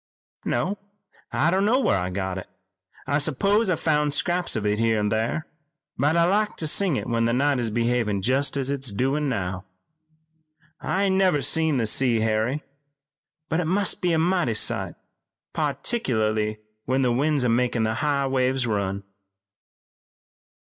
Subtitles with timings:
[0.45, 0.79] "No,
[1.31, 2.47] I don't know where I got it.
[3.05, 5.45] I s'pose I found scraps here an' thar,
[5.95, 9.29] but I like to sing it when the night is behavin' jest as it's doin'
[9.29, 9.63] now.
[10.79, 12.63] I ain't ever seen the sea, Harry,
[13.47, 14.95] but it must be a mighty sight,
[15.53, 19.03] particklarly when the wind's makin' the high waves run."